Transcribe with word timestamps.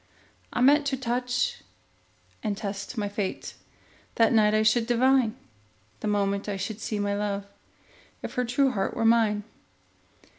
I 0.51 0.61
meant 0.61 0.87
to 0.87 0.97
touch 0.97 1.59
and 2.41 2.57
test 2.57 2.97
my 2.97 3.07
fate; 3.07 3.53
That 4.15 4.33
night 4.33 4.55
I 4.55 4.63
should 4.63 4.87
divine, 4.87 5.35
The 5.99 6.07
moment 6.07 6.49
I 6.49 6.57
should 6.57 6.81
see 6.81 6.97
my 6.97 7.15
love, 7.15 7.45
If 8.23 8.33
her 8.33 8.43
true 8.45 8.71
heart 8.71 8.95
were 8.95 9.05
mine. 9.05 9.43